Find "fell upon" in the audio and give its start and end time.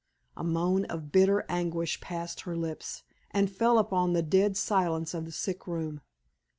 3.51-4.13